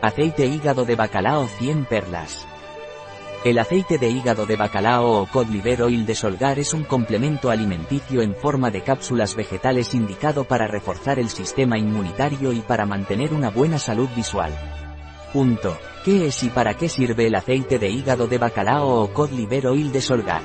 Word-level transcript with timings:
Aceite 0.00 0.46
hígado 0.46 0.84
de 0.84 0.94
bacalao 0.94 1.48
100 1.48 1.86
perlas. 1.86 2.46
El 3.44 3.58
aceite 3.58 3.98
de 3.98 4.08
hígado 4.08 4.46
de 4.46 4.54
bacalao 4.54 5.10
o 5.10 5.26
cod 5.26 5.48
liver 5.48 5.82
oil 5.82 6.06
de 6.06 6.14
Solgar 6.14 6.60
es 6.60 6.72
un 6.72 6.84
complemento 6.84 7.50
alimenticio 7.50 8.22
en 8.22 8.36
forma 8.36 8.70
de 8.70 8.82
cápsulas 8.82 9.34
vegetales 9.34 9.94
indicado 9.94 10.44
para 10.44 10.68
reforzar 10.68 11.18
el 11.18 11.28
sistema 11.28 11.78
inmunitario 11.78 12.52
y 12.52 12.60
para 12.60 12.86
mantener 12.86 13.32
una 13.32 13.50
buena 13.50 13.80
salud 13.80 14.08
visual. 14.14 14.52
Punto. 15.32 15.76
¿Qué 16.04 16.28
es 16.28 16.44
y 16.44 16.48
para 16.50 16.74
qué 16.74 16.88
sirve 16.88 17.26
el 17.26 17.34
aceite 17.34 17.80
de 17.80 17.90
hígado 17.90 18.28
de 18.28 18.38
bacalao 18.38 19.02
o 19.02 19.12
cod 19.12 19.32
liver 19.32 19.66
oil 19.66 19.90
de 19.90 20.00
Solgar? 20.00 20.42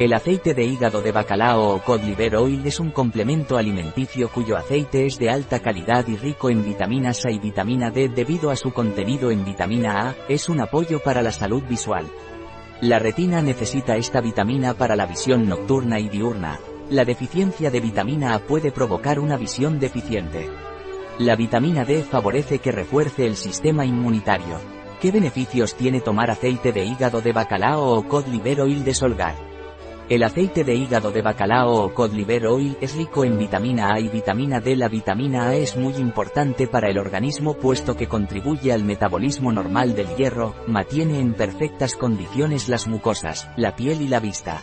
El 0.00 0.14
aceite 0.14 0.54
de 0.54 0.64
hígado 0.64 1.02
de 1.02 1.12
bacalao 1.12 1.74
o 1.74 1.82
cod 1.82 2.00
liver 2.00 2.34
oil 2.34 2.62
es 2.64 2.80
un 2.80 2.90
complemento 2.90 3.58
alimenticio 3.58 4.30
cuyo 4.30 4.56
aceite 4.56 5.04
es 5.04 5.18
de 5.18 5.28
alta 5.28 5.60
calidad 5.60 6.08
y 6.08 6.16
rico 6.16 6.48
en 6.48 6.64
vitaminas 6.64 7.26
A 7.26 7.30
y 7.30 7.38
vitamina 7.38 7.90
D 7.90 8.08
debido 8.08 8.50
a 8.50 8.56
su 8.56 8.72
contenido 8.72 9.30
en 9.30 9.44
vitamina 9.44 10.08
A, 10.08 10.14
es 10.26 10.48
un 10.48 10.62
apoyo 10.62 11.00
para 11.00 11.20
la 11.20 11.32
salud 11.32 11.62
visual. 11.68 12.06
La 12.80 12.98
retina 12.98 13.42
necesita 13.42 13.96
esta 13.96 14.22
vitamina 14.22 14.72
para 14.72 14.96
la 14.96 15.04
visión 15.04 15.46
nocturna 15.46 16.00
y 16.00 16.08
diurna. 16.08 16.58
La 16.88 17.04
deficiencia 17.04 17.70
de 17.70 17.80
vitamina 17.80 18.32
A 18.32 18.38
puede 18.38 18.72
provocar 18.72 19.20
una 19.20 19.36
visión 19.36 19.78
deficiente. 19.78 20.48
La 21.18 21.36
vitamina 21.36 21.84
D 21.84 22.04
favorece 22.04 22.60
que 22.60 22.72
refuerce 22.72 23.26
el 23.26 23.36
sistema 23.36 23.84
inmunitario. 23.84 24.56
¿Qué 24.98 25.12
beneficios 25.12 25.74
tiene 25.74 26.00
tomar 26.00 26.30
aceite 26.30 26.72
de 26.72 26.86
hígado 26.86 27.20
de 27.20 27.32
bacalao 27.32 27.98
o 27.98 28.08
cod 28.08 28.26
liver 28.28 28.62
oil 28.62 28.82
de 28.82 28.94
Solgar? 28.94 29.49
El 30.10 30.24
aceite 30.24 30.64
de 30.64 30.74
hígado 30.74 31.12
de 31.12 31.22
bacalao 31.22 31.84
o 31.84 31.94
cod 31.94 32.12
liver 32.12 32.44
oil 32.48 32.76
es 32.80 32.96
rico 32.96 33.24
en 33.24 33.38
vitamina 33.38 33.94
A 33.94 34.00
y 34.00 34.08
vitamina 34.08 34.58
D. 34.58 34.74
La 34.74 34.88
vitamina 34.88 35.46
A 35.46 35.54
es 35.54 35.76
muy 35.76 35.94
importante 35.94 36.66
para 36.66 36.90
el 36.90 36.98
organismo 36.98 37.54
puesto 37.54 37.96
que 37.96 38.08
contribuye 38.08 38.72
al 38.72 38.82
metabolismo 38.82 39.52
normal 39.52 39.94
del 39.94 40.08
hierro, 40.16 40.56
mantiene 40.66 41.20
en 41.20 41.32
perfectas 41.34 41.94
condiciones 41.94 42.68
las 42.68 42.88
mucosas, 42.88 43.48
la 43.56 43.76
piel 43.76 44.02
y 44.02 44.08
la 44.08 44.18
vista. 44.18 44.60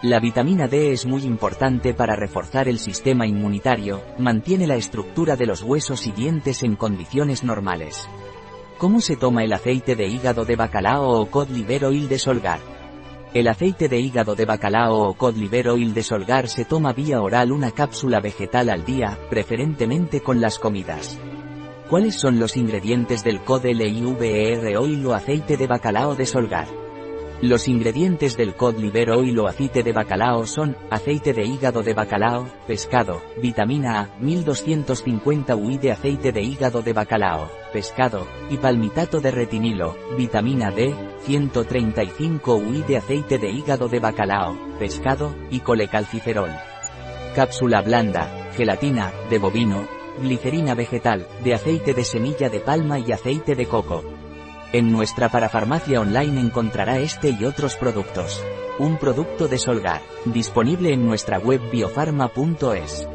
La 0.00 0.18
vitamina 0.18 0.66
D 0.66 0.92
es 0.92 1.04
muy 1.04 1.24
importante 1.24 1.92
para 1.92 2.16
reforzar 2.16 2.66
el 2.66 2.78
sistema 2.78 3.26
inmunitario, 3.26 4.00
mantiene 4.16 4.66
la 4.66 4.76
estructura 4.76 5.36
de 5.36 5.44
los 5.44 5.62
huesos 5.62 6.06
y 6.06 6.12
dientes 6.12 6.62
en 6.62 6.76
condiciones 6.76 7.44
normales. 7.44 8.08
¿Cómo 8.78 9.02
se 9.02 9.16
toma 9.16 9.44
el 9.44 9.52
aceite 9.52 9.94
de 9.94 10.06
hígado 10.06 10.46
de 10.46 10.56
bacalao 10.56 11.20
o 11.20 11.26
cod 11.26 11.50
liver 11.50 11.84
oil 11.84 12.08
de 12.08 12.18
Solgar? 12.18 12.79
El 13.32 13.46
aceite 13.46 13.88
de 13.88 14.00
hígado 14.00 14.34
de 14.34 14.44
bacalao 14.44 15.08
o 15.08 15.14
cod 15.14 15.36
liver 15.36 15.68
oil 15.68 15.94
de 15.94 16.02
Solgar 16.02 16.48
se 16.48 16.64
toma 16.64 16.92
vía 16.92 17.22
oral 17.22 17.52
una 17.52 17.70
cápsula 17.70 18.18
vegetal 18.18 18.68
al 18.68 18.84
día, 18.84 19.16
preferentemente 19.30 20.20
con 20.20 20.40
las 20.40 20.58
comidas. 20.58 21.16
¿Cuáles 21.88 22.16
son 22.16 22.40
los 22.40 22.56
ingredientes 22.56 23.22
del 23.22 23.40
cod 23.42 23.66
LIVR 23.66 24.76
oil 24.78 25.06
o 25.06 25.14
aceite 25.14 25.56
de 25.56 25.68
bacalao 25.68 26.16
de 26.16 26.26
Solgar? 26.26 26.66
Los 27.42 27.68
ingredientes 27.68 28.36
del 28.36 28.54
cod 28.54 28.76
liver 28.76 29.10
oil 29.10 29.38
o 29.38 29.46
aceite 29.46 29.82
de 29.82 29.94
bacalao 29.94 30.46
son, 30.46 30.76
aceite 30.90 31.32
de 31.32 31.46
hígado 31.46 31.82
de 31.82 31.94
bacalao, 31.94 32.46
pescado, 32.66 33.22
vitamina 33.40 33.98
A, 33.98 34.18
1250 34.20 35.56
UI 35.56 35.78
de 35.78 35.92
aceite 35.92 36.32
de 36.32 36.42
hígado 36.42 36.82
de 36.82 36.92
bacalao, 36.92 37.50
pescado, 37.72 38.26
y 38.50 38.58
palmitato 38.58 39.22
de 39.22 39.30
retinilo, 39.30 39.96
vitamina 40.18 40.70
D, 40.70 40.94
135 41.24 42.56
UI 42.56 42.82
de 42.82 42.98
aceite 42.98 43.38
de 43.38 43.50
hígado 43.50 43.88
de 43.88 44.00
bacalao, 44.00 44.58
pescado, 44.78 45.34
y 45.50 45.60
colecalciferol. 45.60 46.50
Cápsula 47.34 47.80
blanda, 47.80 48.50
gelatina, 48.54 49.12
de 49.30 49.38
bovino, 49.38 49.88
glicerina 50.20 50.74
vegetal, 50.74 51.26
de 51.42 51.54
aceite 51.54 51.94
de 51.94 52.04
semilla 52.04 52.50
de 52.50 52.60
palma 52.60 52.98
y 52.98 53.12
aceite 53.12 53.54
de 53.54 53.64
coco. 53.64 54.19
En 54.72 54.92
nuestra 54.92 55.28
parafarmacia 55.28 56.00
online 56.00 56.40
encontrará 56.40 57.00
este 57.00 57.30
y 57.30 57.44
otros 57.44 57.74
productos. 57.76 58.40
Un 58.78 58.98
producto 58.98 59.48
de 59.48 59.58
Solgar, 59.58 60.00
disponible 60.26 60.92
en 60.92 61.04
nuestra 61.04 61.38
web 61.38 61.60
biofarma.es. 61.72 63.08